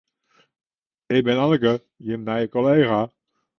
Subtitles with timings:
[1.17, 1.73] Ik bin Anneke,
[2.09, 3.01] jim nije kollega.